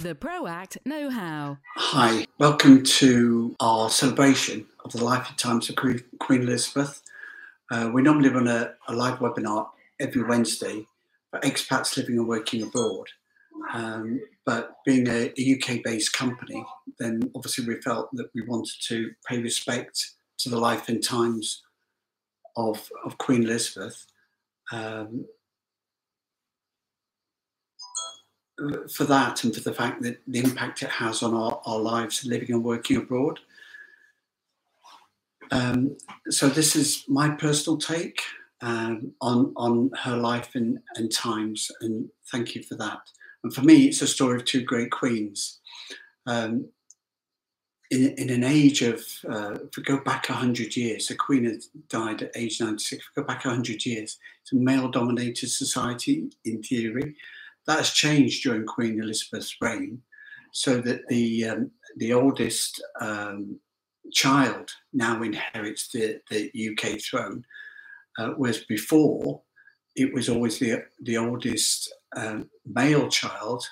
The 0.00 0.14
ProAct 0.14 0.76
Know 0.84 1.08
How. 1.08 1.56
Hi, 1.74 2.26
welcome 2.38 2.82
to 2.82 3.56
our 3.60 3.88
celebration 3.88 4.66
of 4.84 4.92
the 4.92 5.02
life 5.02 5.26
and 5.26 5.38
times 5.38 5.70
of 5.70 5.76
Queen, 5.76 6.02
Elizabeth. 6.42 7.02
Uh, 7.70 7.90
we 7.94 8.02
normally 8.02 8.28
run 8.28 8.46
a, 8.46 8.74
a, 8.88 8.92
live 8.92 9.20
webinar 9.20 9.68
every 9.98 10.22
Wednesday 10.22 10.84
for 11.30 11.40
expats 11.40 11.96
living 11.96 12.18
and 12.18 12.28
working 12.28 12.62
abroad. 12.62 13.06
Um, 13.72 14.20
but 14.44 14.76
being 14.84 15.08
a, 15.08 15.32
a 15.38 15.56
UK 15.56 15.82
based 15.82 16.12
company, 16.12 16.62
then 16.98 17.30
obviously 17.34 17.64
we 17.64 17.80
felt 17.80 18.10
that 18.12 18.28
we 18.34 18.42
wanted 18.42 18.74
to 18.88 19.12
pay 19.26 19.38
respect 19.38 20.10
to 20.40 20.50
the 20.50 20.58
life 20.58 20.90
and 20.90 21.02
times 21.02 21.62
of, 22.54 22.90
of 23.06 23.16
Queen 23.16 23.44
Elizabeth. 23.44 24.04
Um, 24.70 25.24
for 28.90 29.04
that 29.04 29.44
and 29.44 29.54
for 29.54 29.60
the 29.60 29.72
fact 29.72 30.02
that 30.02 30.20
the 30.26 30.40
impact 30.40 30.82
it 30.82 30.90
has 30.90 31.22
on 31.22 31.34
our, 31.34 31.60
our 31.66 31.78
lives 31.78 32.24
living 32.24 32.52
and 32.52 32.64
working 32.64 32.96
abroad. 32.96 33.38
Um, 35.50 35.96
so 36.30 36.48
this 36.48 36.74
is 36.74 37.04
my 37.06 37.30
personal 37.30 37.78
take 37.78 38.22
um, 38.62 39.12
on 39.20 39.52
on 39.56 39.90
her 40.02 40.16
life 40.16 40.54
and, 40.54 40.80
and 40.96 41.12
times, 41.12 41.70
and 41.80 42.08
thank 42.32 42.54
you 42.54 42.62
for 42.62 42.74
that. 42.76 43.00
And 43.44 43.54
for 43.54 43.62
me, 43.62 43.86
it's 43.86 44.02
a 44.02 44.06
story 44.06 44.36
of 44.36 44.44
two 44.44 44.62
great 44.62 44.90
queens. 44.90 45.60
Um, 46.26 46.68
in, 47.90 48.14
in 48.14 48.30
an 48.30 48.42
age 48.42 48.82
of, 48.82 49.04
uh, 49.28 49.58
if 49.62 49.76
we 49.76 49.82
go 49.84 49.98
back 49.98 50.28
100 50.28 50.76
years, 50.76 51.06
the 51.06 51.14
Queen 51.14 51.44
had 51.44 51.62
died 51.88 52.22
at 52.22 52.36
age 52.36 52.60
96. 52.60 53.00
If 53.00 53.08
we 53.14 53.22
go 53.22 53.26
back 53.26 53.44
100 53.44 53.86
years, 53.86 54.18
it's 54.42 54.52
a 54.52 54.56
male 54.56 54.88
dominated 54.88 55.48
society 55.48 56.28
in 56.44 56.62
theory. 56.62 57.14
That's 57.66 57.92
changed 57.92 58.42
during 58.42 58.64
Queen 58.64 59.00
Elizabeth's 59.00 59.56
reign, 59.60 60.02
so 60.52 60.80
that 60.80 61.06
the 61.08 61.44
um, 61.46 61.70
the 61.96 62.12
oldest 62.12 62.82
um, 63.00 63.58
child 64.12 64.70
now 64.92 65.22
inherits 65.22 65.88
the, 65.88 66.20
the 66.30 66.50
UK 66.70 67.00
throne, 67.00 67.44
uh, 68.18 68.30
whereas 68.36 68.64
before 68.64 69.42
it 69.96 70.12
was 70.12 70.28
always 70.28 70.58
the 70.58 70.84
the 71.02 71.16
oldest 71.16 71.92
um, 72.16 72.48
male 72.64 73.08
child, 73.08 73.64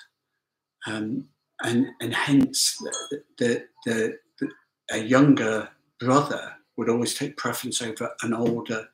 um, 0.87 1.25
and 1.63 1.87
and 2.01 2.13
hence 2.13 2.77
the, 3.09 3.21
the, 3.37 3.65
the, 3.85 4.17
the, 4.39 4.49
a 4.91 4.97
younger 4.97 5.69
brother 5.99 6.53
would 6.77 6.89
always 6.89 7.15
take 7.15 7.37
preference 7.37 7.81
over 7.81 8.11
an 8.23 8.33
older 8.33 8.87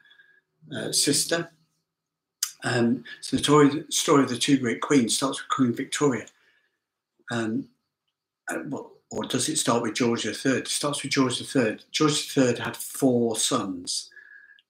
uh, 0.76 0.92
sister. 0.92 1.52
Um, 2.64 3.04
so 3.22 3.38
the 3.38 3.44
story, 3.44 3.84
story 3.90 4.24
of 4.24 4.30
the 4.30 4.38
two 4.38 4.58
great 4.58 4.82
queens 4.82 5.18
starts 5.18 5.42
with 5.42 5.50
Queen 5.50 5.74
Victoria. 5.74 6.26
Um, 7.32 7.68
uh, 8.50 8.60
well, 8.68 8.92
or 9.10 9.26
does 9.26 9.50
it 9.50 9.58
start 9.58 9.82
with 9.82 9.96
George 9.96 10.26
III? 10.26 10.60
It 10.60 10.68
starts 10.68 11.04
with 11.04 11.12
George 11.12 11.42
III. 11.56 11.80
George 11.92 12.38
III 12.38 12.58
had 12.60 12.78
four 12.78 13.36
sons. 13.36 14.10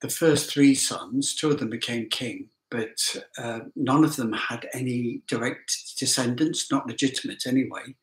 The 0.02 0.09
first 0.09 0.50
three 0.52 0.73
sons, 0.73 1.36
two 1.36 1.52
of 1.52 1.59
them 1.59 1.69
became 1.69 2.09
king, 2.09 2.50
but 2.72 3.23
uh, 3.38 3.59
none 3.75 4.03
of 4.03 4.16
them 4.16 4.34
had 4.34 4.67
any 4.73 5.22
direct 5.28 5.97
descendants, 6.00 6.72
not 6.72 6.88
legitimate 6.88 7.45
anyway. 7.45 7.95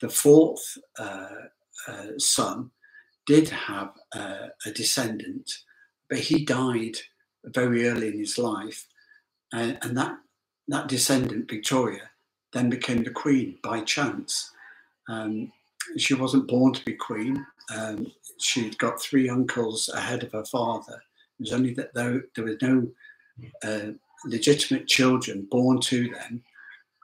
The 0.00 0.08
fourth 0.08 0.78
uh, 0.98 1.28
uh, 1.88 2.18
son 2.18 2.70
did 3.26 3.48
have 3.48 3.90
uh, 4.14 4.48
a 4.64 4.70
descendant, 4.70 5.50
but 6.08 6.18
he 6.18 6.44
died 6.44 6.98
very 7.44 7.88
early 7.88 8.08
in 8.08 8.18
his 8.18 8.38
life 8.38 8.86
and, 9.52 9.78
and 9.82 9.96
that 9.96 10.18
that 10.68 10.86
descendant, 10.86 11.50
Victoria, 11.50 12.10
then 12.52 12.70
became 12.70 13.02
the 13.02 13.10
queen 13.10 13.58
by 13.62 13.80
chance. 13.80 14.52
Um, 15.08 15.52
she 15.96 16.14
wasn't 16.14 16.48
born 16.48 16.72
to 16.74 16.84
be 16.84 16.92
queen. 16.94 17.44
Um, 17.74 18.12
she'd 18.38 18.78
got 18.78 19.02
three 19.02 19.28
uncles 19.28 19.88
ahead 19.88 20.22
of 20.22 20.32
her 20.32 20.44
father. 20.44 21.02
It 21.38 21.42
was 21.42 21.52
only 21.52 21.74
that 21.74 21.92
there, 21.94 22.24
there 22.34 22.44
were 22.44 22.58
no 22.62 22.88
uh, 23.64 23.92
legitimate 24.24 24.86
children 24.86 25.48
born 25.50 25.80
to 25.80 26.08
them, 26.08 26.44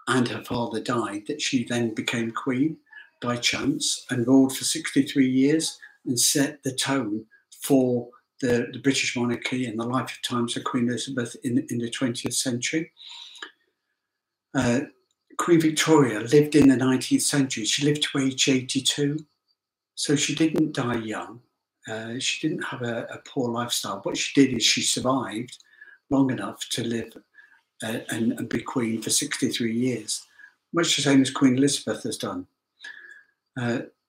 and 0.06 0.28
her 0.28 0.44
father 0.44 0.80
died, 0.80 1.26
that 1.26 1.42
she 1.42 1.64
then 1.64 1.94
became 1.94 2.30
queen 2.30 2.76
by 3.20 3.36
chance 3.36 4.04
and 4.10 4.26
ruled 4.26 4.56
for 4.56 4.64
63 4.64 5.28
years 5.28 5.78
and 6.04 6.20
set 6.20 6.62
the 6.62 6.72
tone 6.72 7.24
for 7.50 8.10
the, 8.41 8.69
the 8.72 8.78
British 8.78 9.16
monarchy 9.16 9.66
and 9.66 9.78
the 9.78 9.86
lifetimes 9.86 10.56
of 10.56 10.64
Queen 10.64 10.88
Elizabeth 10.88 11.36
in, 11.44 11.66
in 11.70 11.78
the 11.78 11.91
20th 11.91 12.34
century. 12.34 12.92
Uh, 14.54 14.80
Queen 15.38 15.60
Victoria 15.60 16.20
lived 16.20 16.54
in 16.54 16.69
the 16.69 16.76
19th 16.76 17.22
century. 17.22 17.64
She 17.64 17.84
lived 17.84 18.02
to 18.04 18.19
age 18.19 18.48
82, 18.48 19.19
so 19.94 20.16
she 20.16 20.34
didn't 20.34 20.72
die 20.72 20.97
young. 20.97 21.41
Uh, 21.88 22.19
she 22.19 22.48
didn't 22.48 22.64
have 22.64 22.82
a, 22.82 23.06
a, 23.10 23.19
poor 23.19 23.48
lifestyle. 23.48 24.00
What 24.02 24.16
she 24.16 24.41
did 24.41 24.56
is 24.56 24.64
she 24.64 24.82
survived 24.82 25.56
long 26.10 26.30
enough 26.32 26.68
to 26.70 26.82
live 26.82 27.16
uh, 27.82 27.98
and, 28.10 28.32
and, 28.32 28.48
be 28.48 28.60
queen 28.60 29.00
for 29.03 29.10
63 29.10 29.72
years, 29.72 30.24
much 30.72 30.97
the 30.97 31.03
same 31.03 31.22
as 31.22 31.30
Queen 31.30 31.56
Elizabeth 31.56 32.03
has 32.03 32.18
done. 32.18 32.47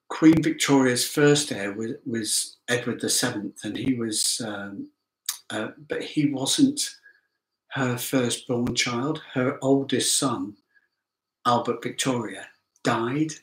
Uh, 0.10 0.16
Queen 0.16 0.42
Victoria's 0.42 1.08
first 1.08 1.52
heir 1.52 1.74
was, 1.74 1.92
was 2.06 2.58
Edward 2.68 3.02
VII, 3.02 3.52
and 3.64 3.78
he 3.78 3.94
was, 3.94 4.42
um, 4.46 4.90
uh, 5.50 5.70
but 5.88 6.04
he 6.04 6.28
wasn't 6.28 6.96
her 7.70 7.98
firstborn 7.98 8.76
child. 8.76 9.22
Her 9.34 9.58
oldest 9.62 10.18
son, 10.18 10.56
Albert 11.46 11.84
Victoria, 11.84 12.48
died. 12.84 13.34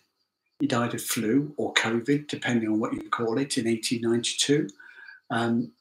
He 0.60 0.66
died 0.66 0.94
of 0.94 1.02
flu 1.02 1.52
or 1.56 1.74
COVID, 1.74 2.28
depending 2.28 2.68
on 2.68 2.80
what 2.80 2.94
you 2.94 3.08
call 3.10 3.38
it, 3.38 3.58
in 3.58 3.66
1892. 3.66 4.68
Um, 5.30 5.72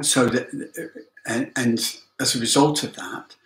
so 0.00 0.26
that, 0.26 0.98
and, 1.26 1.52
and, 1.56 1.96
as 2.20 2.36
a 2.36 2.40
result 2.40 2.82
of 2.84 2.94
that, 2.94 3.36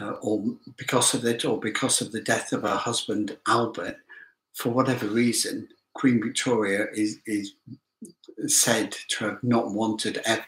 uh, 0.00 0.12
or 0.22 0.42
because 0.76 1.12
of 1.12 1.24
it, 1.24 1.44
or 1.44 1.58
because 1.58 2.00
of 2.00 2.12
the 2.12 2.20
death 2.20 2.52
of 2.52 2.62
her 2.62 2.76
husband 2.76 3.36
Albert, 3.46 3.96
for 4.54 4.70
whatever 4.70 5.06
reason, 5.06 5.68
Queen 5.94 6.22
Victoria 6.22 6.86
is, 6.92 7.18
is 7.26 7.54
said 8.46 8.96
to 9.08 9.24
have 9.24 9.42
not 9.42 9.72
wanted 9.72 10.20
ever 10.24 10.44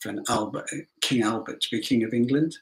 for 0.00 0.10
an 0.10 0.24
Albert, 0.28 0.70
King 1.00 1.22
Albert 1.22 1.60
to 1.60 1.68
be 1.70 1.80
King 1.80 2.04
of 2.04 2.14
England, 2.14 2.56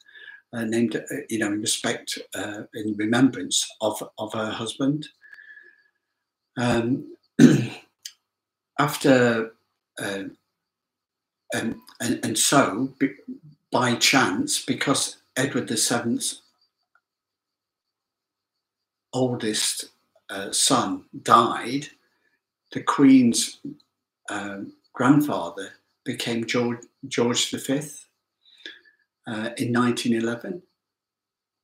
uh, 0.53 0.65
named, 0.65 0.97
uh, 0.97 1.01
you 1.29 1.39
know, 1.39 1.49
in 1.49 1.61
respect, 1.61 2.19
uh, 2.35 2.63
in 2.75 2.95
remembrance 2.97 3.69
of, 3.81 4.03
of 4.19 4.33
her 4.33 4.51
husband. 4.51 5.07
Um, 6.57 7.15
after, 8.79 9.53
uh, 10.01 10.25
and, 11.55 11.77
and, 12.01 12.25
and 12.25 12.39
so, 12.39 12.95
by 13.71 13.95
chance, 13.97 14.65
because 14.65 15.19
Edward 15.37 15.69
VII's 15.69 16.43
oldest 19.13 19.91
uh, 20.31 20.53
son 20.53 21.05
died, 21.23 21.89
the 22.73 22.83
Queen's 22.83 23.61
um, 24.31 24.73
grandfather 24.93 25.71
became 26.05 26.47
George, 26.47 26.81
George 27.07 27.51
V 27.51 27.75
uh, 29.27 29.51
in 29.59 29.73
1911. 29.73 30.63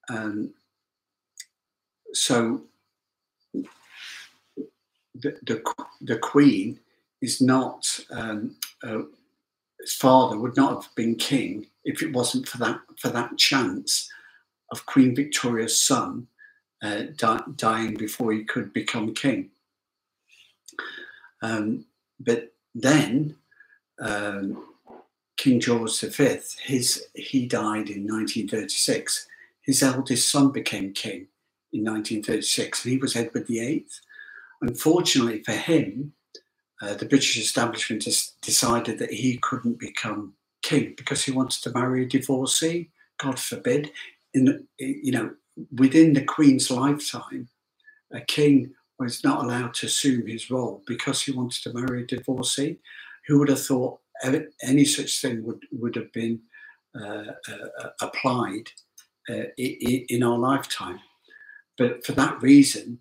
Um, 0.09 0.53
so 2.13 2.63
the, 3.55 5.37
the, 5.43 5.63
the, 6.01 6.19
Queen 6.19 6.79
is 7.21 7.41
not, 7.41 8.01
um, 8.11 8.57
uh, 8.83 9.03
his 9.81 9.95
father 9.95 10.39
would 10.39 10.57
not 10.57 10.83
have 10.83 10.95
been 10.95 11.15
king 11.15 11.67
if 11.85 12.03
it 12.03 12.13
wasn't 12.13 12.49
for 12.49 12.59
that, 12.59 12.81
for 12.99 13.09
that 13.09 13.39
chance 13.39 14.11
of 14.71 14.87
Queen 14.87 15.15
Victoria's 15.15 15.79
son 15.79 16.27
uh, 16.83 17.03
dying 17.57 17.95
before 17.95 18.33
he 18.33 18.45
could 18.45 18.73
become 18.73 19.15
king. 19.15 19.51
Um, 21.41 21.87
but 22.21 22.53
then 22.75 23.37
um, 24.01 24.65
King 25.37 25.61
George 25.61 26.01
V, 26.01 26.39
his 26.63 27.05
he 27.15 27.47
died 27.47 27.89
in 27.89 28.07
1936. 28.07 29.27
His 29.63 29.83
eldest 29.83 30.31
son 30.31 30.51
became 30.51 30.93
king 30.93 31.29
in 31.73 31.85
1936, 31.85 32.85
and 32.85 32.93
he 32.93 32.99
was 32.99 33.17
Edward 33.17 33.47
VIII. 33.47 33.87
Unfortunately 34.61 35.43
for 35.43 35.53
him, 35.53 36.13
uh, 36.81 36.95
the 36.95 37.07
British 37.07 37.39
establishment 37.39 38.05
has 38.05 38.33
decided 38.43 38.99
that 38.99 39.13
he 39.13 39.39
couldn't 39.39 39.79
become 39.79 40.35
king 40.63 40.95
because 40.97 41.25
he 41.25 41.31
wanted 41.31 41.63
to 41.63 41.73
marry 41.73 42.03
a 42.03 42.09
divorcee. 42.09 42.91
God 43.19 43.39
forbid. 43.39 43.93
In 44.35 44.67
you 44.79 45.13
know, 45.13 45.35
within 45.77 46.13
the 46.13 46.25
Queen's 46.25 46.71
lifetime, 46.71 47.49
a 48.13 48.21
king 48.21 48.73
was 48.99 49.25
not 49.25 49.45
allowed 49.45 49.75
to 49.75 49.87
assume 49.87 50.27
his 50.27 50.51
role 50.51 50.83
because 50.87 51.23
he 51.23 51.33
wanted 51.33 51.63
to 51.63 51.73
marry 51.73 52.03
a 52.03 52.07
divorcee. 52.07 52.79
Who 53.27 53.39
would 53.39 53.49
have 53.49 53.65
thought 53.65 54.01
any 54.63 54.85
such 54.85 55.21
thing 55.21 55.43
would, 55.45 55.65
would 55.73 55.97
have 55.97 56.13
been 56.13 56.41
uh, 57.01 57.33
uh, 57.49 57.89
applied 58.01 58.69
uh, 59.29 59.45
in 59.57 60.23
our 60.23 60.39
lifetime? 60.39 61.01
but 61.79 62.05
for 62.05 62.13
that 62.13 62.41
reason, 62.43 63.01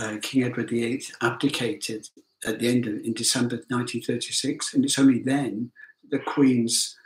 uh, 0.00 0.16
King 0.22 0.44
Edward 0.44 0.70
VIII 0.70 1.02
abdicated 1.22 2.08
at 2.46 2.58
the 2.58 2.68
end 2.68 2.86
of 2.86 2.94
in 3.04 3.14
December 3.14 3.56
1936, 3.68 4.74
and 4.74 4.84
it's 4.84 4.98
only 4.98 5.22
then 5.22 5.70
the 6.10 6.18
Queen's 6.18 6.96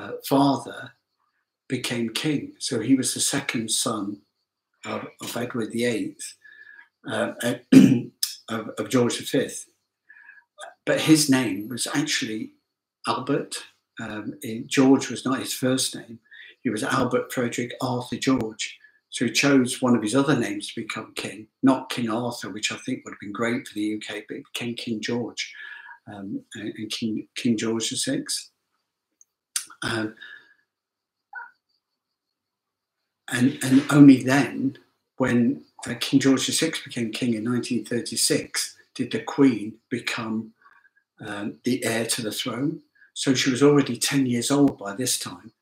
uh, 0.00 0.12
father 0.26 0.92
became 1.68 2.10
king. 2.10 2.52
So 2.58 2.80
he 2.80 2.94
was 2.94 3.14
the 3.14 3.20
second 3.20 3.70
son 3.70 4.22
of, 4.84 5.06
of 5.22 5.36
Edward 5.36 5.72
VIII, 5.72 6.16
uh, 7.10 7.32
of, 8.48 8.70
of 8.78 8.88
George 8.88 9.18
V. 9.30 9.48
But 10.86 11.00
his 11.02 11.30
name 11.30 11.68
was 11.68 11.86
actually 11.94 12.52
Albert. 13.06 13.56
Um, 14.00 14.34
George 14.66 15.08
was 15.10 15.24
not 15.24 15.40
his 15.40 15.54
first 15.54 15.94
name. 15.94 16.18
He 16.62 16.70
was 16.70 16.82
Albert 16.82 17.32
Frederick 17.32 17.72
Arthur 17.80 18.16
George. 18.16 18.78
So 19.10 19.26
he 19.26 19.30
chose 19.30 19.80
one 19.80 19.94
of 19.94 20.02
his 20.02 20.16
other 20.16 20.36
names 20.36 20.68
to 20.72 20.80
become 20.80 21.12
king, 21.14 21.46
not 21.62 21.88
King 21.88 22.10
Arthur, 22.10 22.50
which 22.50 22.72
I 22.72 22.76
think 22.76 23.04
would 23.04 23.12
have 23.12 23.20
been 23.20 23.32
great 23.32 23.66
for 23.68 23.74
the 23.74 23.94
UK, 23.94 24.24
but 24.28 24.38
became 24.52 24.74
King 24.74 25.00
George 25.00 25.54
um, 26.12 26.42
and 26.54 26.90
King, 26.90 27.28
King 27.36 27.56
George 27.56 27.90
VI. 27.90 28.24
Um, 29.84 30.14
and, 33.30 33.58
and 33.62 33.84
only 33.90 34.22
then, 34.22 34.78
when 35.16 35.64
uh, 35.86 35.94
King 36.00 36.20
George 36.20 36.46
VI 36.46 36.72
became 36.84 37.12
king 37.12 37.34
in 37.34 37.44
1936, 37.44 38.76
did 38.94 39.10
the 39.10 39.20
Queen 39.20 39.74
become 39.90 40.52
um, 41.24 41.58
the 41.64 41.84
heir 41.84 42.06
to 42.06 42.22
the 42.22 42.32
throne. 42.32 42.80
So 43.14 43.34
she 43.34 43.50
was 43.50 43.62
already 43.62 43.96
10 43.96 44.26
years 44.26 44.50
old 44.50 44.78
by 44.78 44.94
this 44.94 45.18
time 45.18 45.52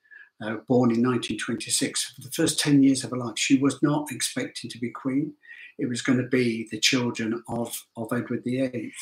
uh, 0.43 0.57
born 0.67 0.91
in 0.91 1.03
1926, 1.03 2.15
for 2.15 2.23
the 2.23 2.31
first 2.31 2.59
10 2.59 2.83
years 2.83 3.05
of 3.05 3.11
her 3.11 3.17
life, 3.17 3.39
she 3.39 3.59
was 3.59 3.81
not 3.83 4.11
expecting 4.11 4.69
to 4.71 4.79
be 4.79 4.91
queen. 4.91 5.35
It 5.79 5.89
was 5.89 6.03
going 6.03 6.19
to 6.19 6.27
be 6.27 6.67
the 6.71 6.81
children 6.81 7.43
of, 7.49 7.87
of 7.97 8.13
Edward 8.13 8.43
VIII. 8.45 8.93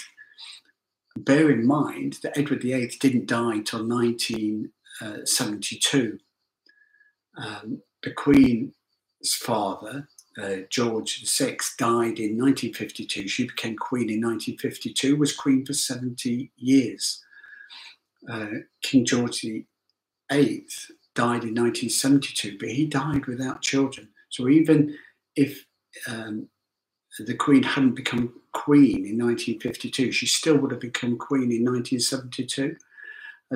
Bear 1.17 1.51
in 1.51 1.67
mind 1.67 2.19
that 2.23 2.39
Edward 2.39 2.63
VIII 2.63 2.97
didn't 3.01 3.27
die 3.27 3.55
until 3.55 3.85
1972. 3.87 6.19
Uh, 7.37 7.43
um, 7.43 7.83
the 8.03 8.13
Queen's 8.13 8.73
father, 9.35 10.09
uh, 10.41 10.57
George 10.71 11.25
VI, 11.27 11.59
died 11.79 12.19
in 12.19 12.39
1952. 12.39 13.29
She 13.29 13.47
became 13.47 13.77
queen 13.77 14.09
in 14.09 14.23
1952, 14.23 15.17
was 15.17 15.37
queen 15.37 15.67
for 15.67 15.73
70 15.73 16.51
years. 16.57 17.23
Uh, 18.29 18.47
King 18.83 19.05
George 19.05 19.43
VIII 19.43 20.67
died 21.15 21.45
in 21.45 21.55
1972, 21.55 22.59
but 22.59 22.69
he 22.69 22.87
died 22.87 23.27
without 23.27 23.63
children. 23.63 24.09
So 24.29 24.49
even 24.49 24.97
if 25.37 25.67
um, 26.07 26.49
the 27.19 27.35
Queen 27.35 27.63
hadn't 27.63 27.95
become 27.95 28.33
Queen 28.53 29.07
in 29.07 29.19
1952, 29.19 30.13
she 30.13 30.27
still 30.27 30.57
would 30.59 30.71
have 30.71 30.81
become 30.81 31.19
Queen 31.19 31.51
in 31.53 31.65
1972. 31.65 32.77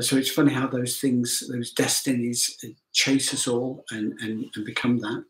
So 0.00 0.16
it's 0.16 0.30
funny 0.30 0.52
how 0.52 0.66
those 0.66 1.00
things, 1.00 1.44
those 1.48 1.70
destinies, 1.72 2.64
chase 2.92 3.32
us 3.32 3.46
all 3.46 3.84
and, 3.90 4.18
and, 4.20 4.50
and 4.54 4.64
become 4.64 4.98
that. 4.98 5.24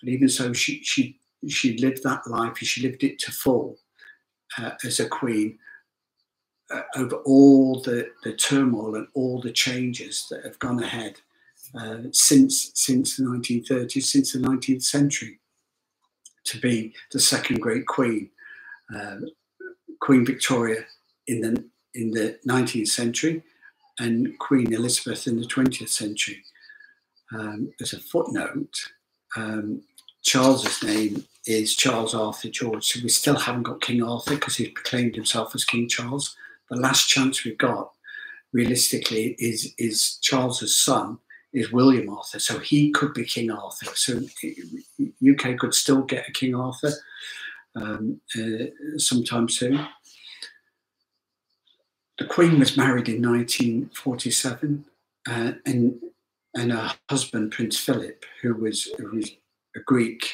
But 0.00 0.08
even 0.08 0.28
so, 0.28 0.52
she 0.52 0.82
she 0.82 1.18
she 1.48 1.76
lived 1.78 2.02
that 2.02 2.26
life. 2.26 2.58
She 2.58 2.82
lived 2.82 3.04
it 3.04 3.18
to 3.20 3.30
full 3.30 3.78
uh, 4.58 4.72
as 4.84 4.98
a 4.98 5.08
queen. 5.08 5.58
Uh, 6.72 6.82
over 6.96 7.16
all 7.24 7.80
the, 7.80 8.08
the 8.22 8.32
turmoil 8.32 8.94
and 8.94 9.08
all 9.14 9.40
the 9.40 9.50
changes 9.50 10.28
that 10.30 10.44
have 10.44 10.56
gone 10.60 10.80
ahead 10.80 11.16
uh, 11.74 11.98
since 12.12 12.70
since 12.74 13.16
the 13.16 13.24
1930s, 13.24 14.02
since 14.04 14.32
the 14.32 14.38
19th 14.38 14.84
century, 14.84 15.38
to 16.44 16.58
be 16.58 16.94
the 17.12 17.20
second 17.20 17.60
great 17.60 17.86
queen, 17.86 18.30
uh, 18.94 19.16
Queen 20.00 20.24
Victoria 20.24 20.84
in 21.26 21.40
the 21.40 21.64
in 21.94 22.10
the 22.12 22.38
19th 22.46 22.88
century, 22.88 23.42
and 24.00 24.36
Queen 24.38 24.72
Elizabeth 24.72 25.26
in 25.26 25.38
the 25.38 25.46
20th 25.46 25.90
century. 25.90 26.42
Um, 27.32 27.72
as 27.80 27.92
a 27.92 28.00
footnote, 28.00 28.74
um, 29.36 29.82
Charles's 30.22 30.82
name 30.82 31.24
is 31.46 31.76
Charles 31.76 32.14
Arthur 32.14 32.48
George, 32.48 32.86
so 32.86 33.00
we 33.02 33.08
still 33.08 33.38
haven't 33.38 33.62
got 33.62 33.80
King 33.80 34.02
Arthur 34.02 34.34
because 34.34 34.56
he's 34.56 34.70
proclaimed 34.70 35.14
himself 35.14 35.54
as 35.54 35.64
King 35.64 35.88
Charles. 35.88 36.36
The 36.70 36.76
last 36.76 37.08
chance 37.08 37.44
we've 37.44 37.58
got, 37.58 37.92
realistically, 38.52 39.36
is 39.38 39.72
is 39.78 40.18
Charles's 40.20 40.76
son, 40.76 41.18
is 41.52 41.72
William 41.72 42.08
Arthur. 42.08 42.38
So 42.40 42.58
he 42.58 42.90
could 42.90 43.14
be 43.14 43.24
King 43.24 43.50
Arthur. 43.50 43.86
So 43.94 44.20
UK 45.28 45.56
could 45.58 45.74
still 45.74 46.02
get 46.02 46.28
a 46.28 46.32
King 46.32 46.54
Arthur 46.54 46.92
um, 47.76 48.20
uh, 48.36 48.98
sometime 48.98 49.48
soon. 49.48 49.86
The 52.20 52.26
Queen 52.26 52.58
was 52.58 52.76
married 52.76 53.08
in 53.08 53.22
1947, 53.22 54.84
uh, 55.26 55.52
and 55.64 55.98
and 56.54 56.72
her 56.72 56.92
husband 57.08 57.50
Prince 57.50 57.78
Philip, 57.78 58.24
who 58.42 58.54
was, 58.54 58.88
was 58.98 59.30
a 59.74 59.80
Greek 59.80 60.28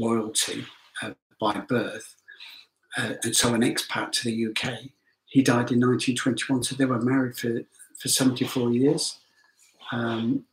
royalty 0.00 0.64
uh, 1.00 1.12
by 1.40 1.60
birth, 1.60 2.16
uh, 2.96 3.14
and 3.22 3.36
so 3.36 3.54
an 3.54 3.60
expat 3.60 4.10
to 4.12 4.24
the 4.24 4.46
UK. 4.48 4.80
He 5.26 5.42
died 5.42 5.70
in 5.70 5.78
1921, 5.78 6.64
so 6.64 6.74
they 6.74 6.86
were 6.86 7.00
married 7.00 7.36
for, 7.36 7.60
for 7.98 8.08
74 8.08 8.72
years. 8.72 9.18
Um, 9.92 10.44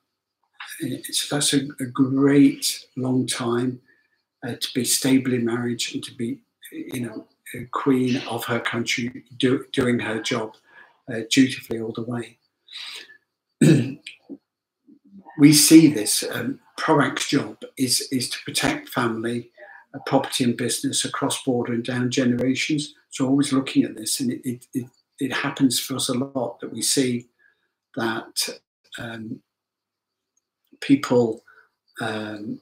so 1.12 1.36
that's 1.36 1.54
a, 1.54 1.62
a, 1.80 1.86
great 1.86 2.86
long 2.98 3.26
time 3.26 3.80
uh, 4.46 4.56
to 4.56 4.68
be 4.76 4.84
stable 4.84 5.34
in 5.34 5.46
marriage 5.46 5.94
and 5.94 6.04
to 6.04 6.14
be, 6.14 6.40
you 6.72 7.00
know, 7.02 7.26
a 7.56 7.66
queen 7.72 8.18
of 8.30 8.44
her 8.46 8.60
country, 8.60 9.24
do, 9.38 9.66
doing 9.72 10.00
her 10.00 10.22
job 10.22 10.56
uh, 11.12 11.22
dutifully 11.30 11.80
all 11.80 11.94
the 11.94 12.04
way. 12.04 12.38
we 15.40 15.54
see 15.54 15.88
this. 15.88 16.24
Um, 16.32 16.60
ProACT's 16.78 17.28
job 17.28 17.58
is 17.78 18.08
is 18.12 18.30
to 18.30 18.38
protect 18.44 18.90
family, 18.90 19.52
uh, 19.94 20.00
property, 20.06 20.44
and 20.44 20.58
business 20.58 21.06
across 21.06 21.44
border 21.44 21.74
and 21.74 21.84
down 21.84 22.12
generations. 22.12 22.94
So 23.10 23.28
always 23.28 23.54
looking 23.54 23.84
at 23.84 23.96
this, 23.96 24.20
and 24.20 24.32
it 24.32 24.42
it, 24.44 24.68
it, 24.74 24.86
it 25.20 25.34
happens 25.34 25.80
for 25.80 25.96
us 25.96 26.10
a 26.10 26.14
lot 26.14 26.60
that 26.60 26.74
we 26.74 26.82
see 26.82 27.28
that 27.96 28.50
um, 29.00 29.42
people 30.82 31.44
um, 32.02 32.60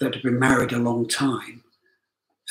that 0.00 0.14
have 0.14 0.22
been 0.22 0.38
married 0.38 0.72
a 0.72 0.78
long 0.78 1.06
time, 1.06 1.62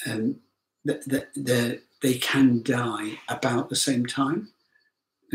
um, 0.08 0.38
that, 0.86 1.04
that, 1.36 1.82
they 2.02 2.16
can 2.16 2.62
die 2.64 3.18
about 3.30 3.70
the 3.70 3.78
same 3.78 4.06
time. 4.06 4.50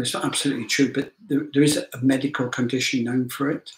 It's 0.02 0.14
not 0.14 0.24
absolutely 0.24 0.66
true, 0.66 0.92
but 0.92 1.12
there, 1.28 1.46
there 1.52 1.62
is 1.62 1.76
a 1.76 1.98
medical 2.02 2.48
condition 2.48 3.04
known 3.04 3.28
for 3.28 3.50
it. 3.50 3.70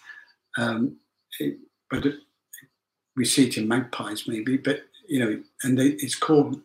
Um, 0.57 0.97
it 1.39 1.57
but 1.89 2.05
it, 2.05 2.15
we 3.15 3.25
see 3.25 3.47
it 3.47 3.57
in 3.57 3.67
magpies, 3.67 4.27
maybe. 4.27 4.57
But 4.57 4.83
you 5.07 5.19
know, 5.19 5.43
and 5.63 5.77
they, 5.77 5.87
it's 5.87 6.15
called 6.15 6.61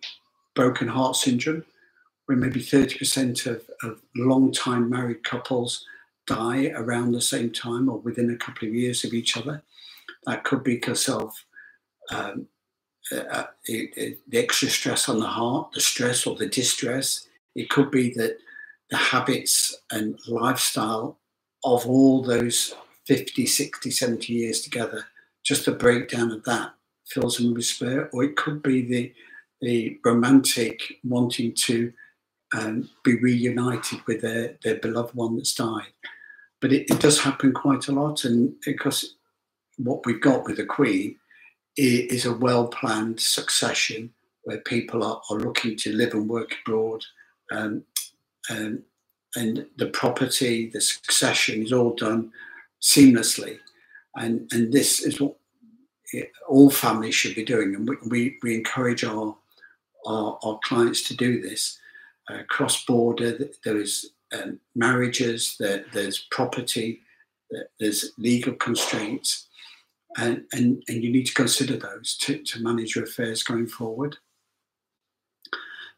broken 0.54 0.88
heart 0.88 1.16
syndrome, 1.16 1.64
where 2.26 2.38
maybe 2.38 2.60
thirty 2.60 2.98
percent 2.98 3.46
of, 3.46 3.62
of 3.82 4.00
long-time 4.14 4.90
married 4.90 5.24
couples 5.24 5.84
die 6.26 6.72
around 6.74 7.12
the 7.12 7.20
same 7.20 7.50
time 7.50 7.88
or 7.88 7.98
within 7.98 8.30
a 8.30 8.36
couple 8.36 8.68
of 8.68 8.74
years 8.74 9.04
of 9.04 9.12
each 9.12 9.36
other. 9.36 9.62
That 10.26 10.44
could 10.44 10.64
be 10.64 10.74
because 10.74 11.08
of 11.08 11.32
um, 12.10 12.48
uh, 13.12 13.16
uh, 13.16 13.46
it, 13.66 13.96
it, 13.96 14.20
the 14.28 14.38
extra 14.38 14.68
stress 14.68 15.08
on 15.08 15.20
the 15.20 15.26
heart, 15.26 15.72
the 15.72 15.80
stress 15.80 16.26
or 16.26 16.34
the 16.34 16.48
distress. 16.48 17.28
It 17.54 17.70
could 17.70 17.90
be 17.90 18.12
that 18.14 18.38
the 18.90 18.96
habits 18.96 19.76
and 19.90 20.18
lifestyle 20.28 21.18
of 21.64 21.86
all 21.86 22.22
those 22.22 22.74
50, 23.06 23.46
60, 23.46 23.90
70 23.90 24.32
years 24.32 24.60
together, 24.60 25.04
just 25.44 25.68
a 25.68 25.72
breakdown 25.72 26.30
of 26.30 26.44
that 26.44 26.72
fills 27.06 27.36
them 27.36 27.48
with 27.48 27.58
despair. 27.58 28.10
Or 28.12 28.24
it 28.24 28.36
could 28.36 28.62
be 28.62 28.82
the, 28.82 29.12
the 29.60 29.98
romantic 30.04 30.98
wanting 31.04 31.54
to 31.54 31.92
um, 32.56 32.88
be 33.04 33.16
reunited 33.16 34.00
with 34.06 34.22
their, 34.22 34.56
their 34.62 34.76
beloved 34.76 35.14
one 35.14 35.36
that's 35.36 35.54
died 35.54 35.92
but 36.60 36.72
it, 36.72 36.90
it, 36.90 37.00
does 37.00 37.20
happen 37.20 37.52
quite 37.52 37.88
a 37.88 37.92
lot. 37.92 38.24
And 38.24 38.54
because 38.64 39.16
what 39.76 40.04
we've 40.06 40.20
got 40.20 40.44
with 40.44 40.56
the 40.56 40.64
Queen 40.64 41.16
is 41.76 42.24
a 42.24 42.34
well 42.34 42.68
planned 42.68 43.20
succession 43.20 44.12
where 44.44 44.58
people 44.58 45.04
are, 45.04 45.20
are, 45.30 45.38
looking 45.38 45.76
to 45.76 45.92
live 45.92 46.14
and 46.14 46.28
work 46.28 46.54
abroad. 46.64 47.04
Um, 47.52 47.84
and 48.48 49.66
the 49.76 49.88
property, 49.88 50.70
the 50.72 50.80
succession 50.80 51.62
is 51.62 51.72
all 51.72 51.94
done 51.94 52.32
seamlessly. 52.80 53.58
And, 54.16 54.50
and 54.52 54.72
this 54.72 55.02
is 55.02 55.20
what 55.20 55.36
all 56.48 56.70
families 56.70 57.14
should 57.14 57.34
be 57.34 57.44
doing. 57.44 57.74
And 57.74 57.88
we, 57.88 57.96
we, 58.08 58.38
we 58.42 58.54
encourage 58.54 59.04
our, 59.04 59.36
our, 60.06 60.38
our, 60.42 60.58
clients 60.64 61.06
to 61.08 61.16
do 61.16 61.42
this. 61.42 61.78
Uh, 62.30 62.42
cross 62.48 62.84
border, 62.84 63.38
there 63.64 63.76
is 63.76 64.10
um, 64.32 64.58
marriages, 64.74 65.56
there, 65.60 65.84
there's 65.92 66.26
property, 66.30 67.00
there's 67.78 68.12
legal 68.18 68.54
constraints. 68.54 69.48
and, 70.16 70.44
and, 70.52 70.82
and 70.88 71.04
you 71.04 71.12
need 71.12 71.26
to 71.26 71.34
consider 71.34 71.76
those 71.76 72.16
to, 72.22 72.38
to 72.38 72.62
manage 72.62 72.94
your 72.94 73.04
affairs 73.04 73.42
going 73.42 73.66
forward. 73.66 74.16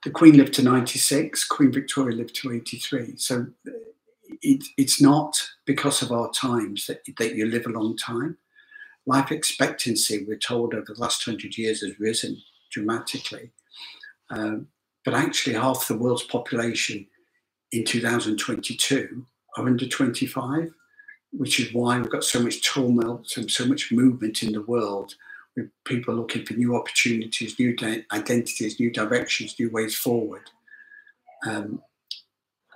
The 0.04 0.10
Queen 0.10 0.36
lived 0.36 0.54
to 0.54 0.62
96, 0.62 1.44
Queen 1.46 1.72
Victoria 1.72 2.16
lived 2.16 2.34
to 2.36 2.52
83. 2.52 3.16
So 3.16 3.46
it, 4.42 4.64
it's 4.76 5.00
not 5.00 5.42
because 5.66 6.02
of 6.02 6.12
our 6.12 6.30
times 6.30 6.86
that, 6.86 7.02
that 7.18 7.34
you 7.34 7.46
live 7.46 7.66
a 7.66 7.70
long 7.70 7.96
time. 7.96 8.38
Life 9.06 9.32
expectancy, 9.32 10.24
we're 10.26 10.38
told, 10.38 10.74
over 10.74 10.84
the 10.86 11.00
last 11.00 11.26
100 11.26 11.56
years 11.56 11.80
has 11.80 11.98
risen 11.98 12.40
dramatically. 12.70 13.50
Um, 14.30 14.68
but 15.04 15.14
actually, 15.14 15.54
half 15.54 15.88
the 15.88 15.96
world's 15.96 16.24
population 16.24 17.06
in 17.72 17.84
2022 17.84 19.26
are 19.56 19.66
under 19.66 19.86
25 19.86 20.72
which 21.32 21.60
is 21.60 21.72
why 21.72 21.98
we've 21.98 22.10
got 22.10 22.24
so 22.24 22.40
much 22.40 22.62
turmoil, 22.62 23.20
so, 23.24 23.46
so 23.46 23.66
much 23.66 23.92
movement 23.92 24.42
in 24.42 24.52
the 24.52 24.62
world 24.62 25.14
with 25.58 25.70
people 25.84 26.14
looking 26.14 26.46
for 26.46 26.54
new 26.54 26.76
opportunities, 26.76 27.58
new 27.58 27.76
identities, 28.12 28.78
new 28.80 28.90
directions, 28.90 29.58
new 29.58 29.70
ways 29.70 29.94
forward. 29.94 30.50
Um, 31.46 31.82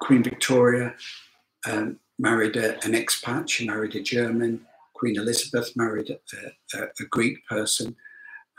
Queen 0.00 0.22
Victoria 0.22 0.94
um, 1.68 1.98
married 2.18 2.56
a, 2.56 2.74
an 2.84 2.92
expat, 2.92 3.48
she 3.48 3.66
married 3.66 3.94
a 3.94 4.02
German. 4.02 4.66
Queen 4.94 5.16
Elizabeth 5.16 5.72
married 5.76 6.10
a, 6.10 6.78
a, 6.78 6.82
a 7.00 7.04
Greek 7.10 7.46
person. 7.48 7.96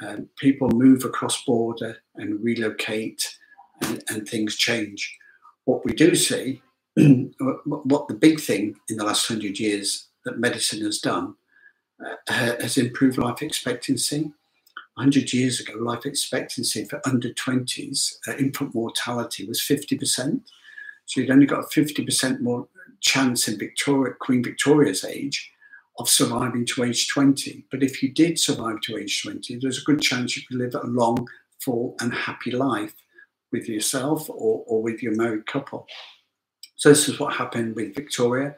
Um, 0.06 0.30
people 0.38 0.70
move 0.70 1.06
across 1.06 1.44
border 1.46 1.98
and 2.16 2.44
relocate, 2.44 3.38
and, 3.82 4.04
and 4.10 4.28
things 4.28 4.56
change. 4.56 5.18
What 5.66 5.86
we 5.86 5.94
do 5.94 6.16
see 6.16 6.62
what 6.96 8.08
the 8.08 8.14
big 8.14 8.40
thing 8.40 8.76
in 8.90 8.98
the 8.98 9.06
last 9.06 9.28
hundred 9.28 9.60
years 9.60 10.08
that 10.26 10.40
medicine 10.40 10.82
has 10.82 11.00
done 11.00 11.36
has 12.28 12.78
improved 12.78 13.18
life 13.18 13.42
expectancy. 13.42 14.32
100 14.96 15.34
years 15.34 15.60
ago, 15.60 15.74
life 15.80 16.06
expectancy 16.06 16.86
for 16.86 17.02
under 17.06 17.30
20s, 17.30 18.16
uh, 18.28 18.34
infant 18.34 18.76
mortality 18.76 19.46
was 19.46 19.60
50%. 19.60 20.42
So 21.06 21.20
you'd 21.20 21.32
only 21.32 21.48
got 21.48 21.64
a 21.64 21.80
50% 21.80 22.42
more 22.42 22.68
chance 23.02 23.48
in 23.48 23.58
Victoria, 23.58 24.14
Queen 24.20 24.44
Victoria's 24.44 25.04
age 25.04 25.52
of 26.00 26.10
surviving 26.10 26.66
to 26.66 26.84
age 26.84 27.08
20. 27.10 27.66
But 27.72 27.84
if 27.84 28.02
you 28.02 28.12
did 28.12 28.40
survive 28.40 28.82
to 28.82 28.98
age 28.98 29.22
20, 29.24 29.58
there's 29.58 29.80
a 29.80 29.86
good 29.86 30.02
chance 30.02 30.36
you 30.36 30.44
could 30.48 30.58
live 30.58 30.76
a 30.76 30.88
long, 30.88 31.28
full, 31.60 31.96
and 32.00 32.14
happy 32.14 32.52
life 32.52 32.94
with 33.52 33.68
yourself 33.68 34.30
or, 34.30 34.64
or 34.66 34.82
with 34.82 35.04
your 35.04 35.16
married 35.16 35.46
couple. 35.46 35.88
So 36.76 36.90
this 36.90 37.08
is 37.08 37.20
what 37.20 37.34
happened 37.34 37.76
with 37.76 37.96
Victoria, 37.96 38.56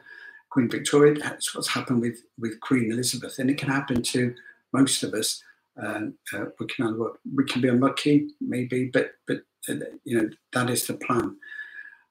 Queen 0.56 0.70
Victoria. 0.70 1.12
That's 1.12 1.54
what's 1.54 1.68
happened 1.68 2.00
with 2.00 2.22
with 2.38 2.60
Queen 2.60 2.90
Elizabeth, 2.90 3.38
and 3.38 3.50
it 3.50 3.58
can 3.58 3.68
happen 3.68 4.02
to 4.02 4.34
most 4.72 5.02
of 5.02 5.12
us. 5.12 5.42
Uh, 5.78 6.06
uh, 6.32 6.46
we 6.58 6.66
can 6.66 6.98
we 7.34 7.44
can 7.44 7.60
be 7.60 7.68
unlucky, 7.68 8.28
maybe, 8.40 8.86
but 8.86 9.10
but 9.28 9.40
uh, 9.68 9.74
you 10.04 10.16
know 10.16 10.30
that 10.54 10.70
is 10.70 10.86
the 10.86 10.94
plan. 10.94 11.36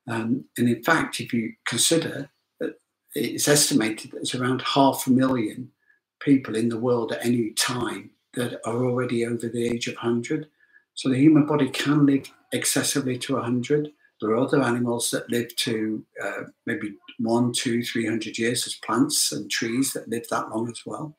Um, 0.07 0.45
and 0.59 0.69
in 0.69 0.83
fact, 0.83 1.19
if 1.19 1.33
you 1.33 1.53
consider 1.65 2.29
that 2.59 2.75
it's 3.15 3.47
estimated 3.47 4.11
that 4.11 4.17
there's 4.17 4.35
around 4.35 4.61
half 4.61 5.07
a 5.07 5.09
million 5.09 5.71
people 6.19 6.55
in 6.55 6.69
the 6.69 6.77
world 6.77 7.13
at 7.13 7.25
any 7.25 7.49
time 7.53 8.11
that 8.35 8.61
are 8.63 8.85
already 8.85 9.25
over 9.25 9.47
the 9.47 9.65
age 9.67 9.87
of 9.87 9.95
100. 9.95 10.47
So 10.93 11.09
the 11.09 11.17
human 11.17 11.47
body 11.47 11.69
can 11.69 12.05
live 12.05 12.31
excessively 12.51 13.17
to 13.17 13.35
100. 13.37 13.91
There 14.21 14.31
are 14.31 14.37
other 14.37 14.61
animals 14.61 15.11
that 15.11 15.29
live 15.29 15.55
to 15.57 16.05
uh, 16.23 16.43
maybe 16.65 16.95
one, 17.19 17.51
two, 17.51 17.83
three 17.83 18.05
hundred 18.05 18.37
years. 18.37 18.63
There's 18.63 18.75
plants 18.75 19.31
and 19.31 19.49
trees 19.49 19.91
that 19.93 20.07
live 20.09 20.27
that 20.29 20.49
long 20.49 20.69
as 20.69 20.81
well. 20.85 21.17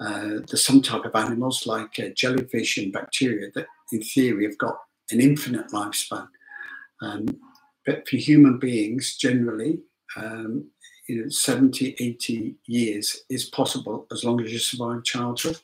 Uh, 0.00 0.40
there's 0.48 0.64
some 0.64 0.82
type 0.82 1.04
of 1.04 1.14
animals 1.14 1.66
like 1.66 1.98
uh, 1.98 2.08
jellyfish 2.14 2.76
and 2.76 2.92
bacteria 2.92 3.50
that, 3.54 3.66
in 3.92 4.02
theory, 4.02 4.44
have 4.44 4.58
got 4.58 4.76
an 5.10 5.20
infinite 5.20 5.68
lifespan. 5.68 6.28
Um, 7.00 7.26
but 7.86 8.08
for 8.08 8.16
human 8.16 8.58
beings, 8.58 9.16
generally, 9.16 9.80
um, 10.16 10.66
you 11.08 11.22
know, 11.22 11.28
70, 11.28 11.96
80 11.98 12.54
years 12.66 13.22
is 13.28 13.46
possible 13.46 14.06
as 14.12 14.24
long 14.24 14.40
as 14.40 14.52
you 14.52 14.58
survive 14.58 15.04
childhood. 15.04 15.58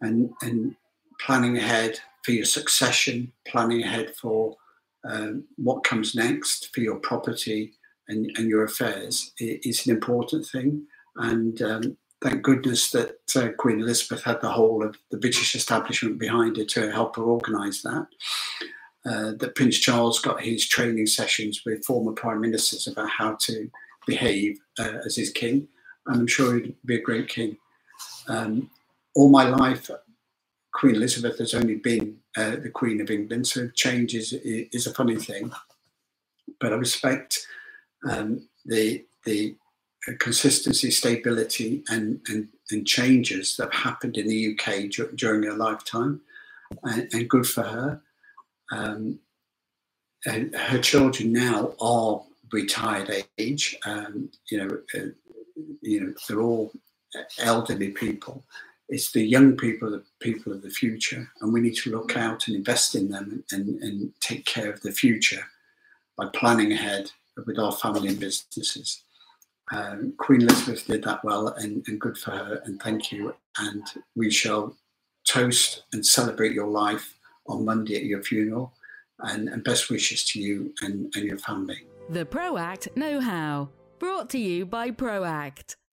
And, 0.00 0.30
and 0.42 0.76
planning 1.20 1.56
ahead 1.56 1.98
for 2.24 2.32
your 2.32 2.44
succession, 2.44 3.32
planning 3.46 3.82
ahead 3.82 4.14
for 4.16 4.56
um, 5.04 5.44
what 5.56 5.84
comes 5.84 6.14
next 6.14 6.74
for 6.74 6.80
your 6.80 6.96
property 6.96 7.74
and, 8.08 8.30
and 8.36 8.48
your 8.48 8.64
affairs 8.64 9.32
is 9.38 9.86
an 9.86 9.94
important 9.94 10.46
thing. 10.46 10.86
And 11.16 11.60
um, 11.62 11.96
thank 12.22 12.42
goodness 12.42 12.90
that 12.90 13.18
uh, 13.36 13.48
Queen 13.58 13.80
Elizabeth 13.80 14.24
had 14.24 14.40
the 14.40 14.50
whole 14.50 14.84
of 14.84 14.96
the 15.10 15.18
British 15.18 15.54
establishment 15.54 16.18
behind 16.18 16.56
her 16.56 16.64
to 16.64 16.90
help 16.90 17.16
her 17.16 17.22
organise 17.22 17.82
that. 17.82 18.06
Uh, 19.06 19.32
that 19.38 19.54
Prince 19.54 19.78
Charles 19.78 20.18
got 20.18 20.40
his 20.40 20.66
training 20.66 21.06
sessions 21.06 21.62
with 21.66 21.84
former 21.84 22.12
prime 22.12 22.40
ministers 22.40 22.86
about 22.86 23.10
how 23.10 23.34
to 23.40 23.70
behave 24.06 24.58
uh, 24.78 24.94
as 25.04 25.16
his 25.16 25.30
king, 25.30 25.68
and 26.06 26.20
I'm 26.20 26.26
sure 26.26 26.54
he'd 26.54 26.74
be 26.86 26.96
a 26.96 27.02
great 27.02 27.28
king. 27.28 27.58
Um, 28.28 28.70
all 29.14 29.28
my 29.28 29.44
life, 29.44 29.90
Queen 30.74 30.96
Elizabeth 30.96 31.38
has 31.38 31.54
only 31.54 31.76
been 31.76 32.18
uh, 32.36 32.56
the 32.56 32.70
Queen 32.70 33.00
of 33.00 33.10
England, 33.10 33.46
so 33.46 33.68
change 33.68 34.14
is, 34.14 34.32
is 34.32 34.86
a 34.86 34.94
funny 34.94 35.16
thing. 35.16 35.52
But 36.60 36.72
I 36.72 36.76
respect 36.76 37.46
um, 38.08 38.48
the 38.64 39.04
the 39.24 39.56
consistency, 40.18 40.90
stability, 40.90 41.82
and, 41.88 42.20
and, 42.28 42.48
and 42.70 42.86
changes 42.86 43.56
that 43.56 43.72
have 43.72 43.82
happened 43.84 44.16
in 44.16 44.28
the 44.28 44.52
UK 44.52 44.90
d- 44.90 45.04
during 45.14 45.42
her 45.44 45.56
lifetime, 45.56 46.20
and, 46.82 47.08
and 47.12 47.30
good 47.30 47.46
for 47.46 47.62
her. 47.62 48.02
Um, 48.70 49.20
and 50.26 50.54
her 50.54 50.78
children 50.78 51.32
now 51.32 51.74
are 51.80 52.22
retired 52.52 53.10
age. 53.38 53.76
Um, 53.86 54.30
you 54.50 54.58
know, 54.58 54.78
uh, 54.94 55.08
you 55.82 56.00
know, 56.00 56.14
they're 56.28 56.40
all 56.40 56.72
elderly 57.38 57.90
people, 57.90 58.44
it's 58.88 59.12
the 59.12 59.24
young 59.24 59.56
people, 59.56 59.90
the 59.90 60.04
people 60.20 60.52
of 60.52 60.62
the 60.62 60.70
future, 60.70 61.28
and 61.40 61.52
we 61.52 61.60
need 61.60 61.76
to 61.76 61.90
look 61.90 62.16
out 62.16 62.46
and 62.46 62.56
invest 62.56 62.94
in 62.94 63.08
them 63.08 63.44
and, 63.50 63.80
and 63.82 64.12
take 64.20 64.44
care 64.44 64.70
of 64.70 64.80
the 64.82 64.92
future 64.92 65.44
by 66.16 66.26
planning 66.34 66.72
ahead 66.72 67.10
with 67.46 67.58
our 67.58 67.72
family 67.72 68.08
and 68.08 68.20
businesses. 68.20 69.02
Um, 69.72 70.14
Queen 70.18 70.42
Elizabeth 70.42 70.86
did 70.86 71.02
that 71.04 71.24
well, 71.24 71.48
and, 71.48 71.82
and 71.88 72.00
good 72.00 72.18
for 72.18 72.32
her, 72.32 72.62
and 72.64 72.80
thank 72.82 73.10
you. 73.10 73.34
And 73.58 73.82
we 74.14 74.30
shall 74.30 74.76
toast 75.26 75.84
and 75.92 76.04
celebrate 76.04 76.52
your 76.52 76.68
life 76.68 77.18
on 77.46 77.64
Monday 77.64 77.96
at 77.96 78.04
your 78.04 78.22
funeral, 78.22 78.74
and, 79.20 79.48
and 79.48 79.64
best 79.64 79.90
wishes 79.90 80.24
to 80.24 80.40
you 80.40 80.74
and, 80.82 81.12
and 81.14 81.24
your 81.24 81.38
family. 81.38 81.86
The 82.10 82.26
ProAct 82.26 82.96
Know 82.96 83.20
How, 83.20 83.70
brought 83.98 84.28
to 84.30 84.38
you 84.38 84.66
by 84.66 84.90
ProAct. 84.90 85.76